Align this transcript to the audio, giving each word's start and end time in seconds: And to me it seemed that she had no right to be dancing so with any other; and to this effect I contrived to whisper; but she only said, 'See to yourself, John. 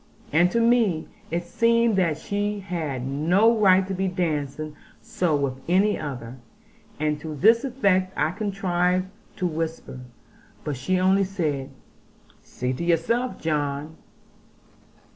And 0.33 0.49
to 0.49 0.59
me 0.59 1.09
it 1.29 1.43
seemed 1.43 1.95
that 1.97 2.17
she 2.17 2.59
had 2.61 3.05
no 3.05 3.55
right 3.55 3.85
to 3.85 3.93
be 3.93 4.07
dancing 4.07 4.75
so 4.99 5.35
with 5.35 5.61
any 5.69 5.95
other; 5.99 6.37
and 6.99 7.19
to 7.19 7.35
this 7.35 7.63
effect 7.63 8.11
I 8.17 8.31
contrived 8.31 9.09
to 9.35 9.45
whisper; 9.45 9.99
but 10.63 10.75
she 10.75 10.99
only 10.99 11.23
said, 11.23 11.69
'See 12.41 12.73
to 12.73 12.83
yourself, 12.83 13.39
John. 13.39 13.95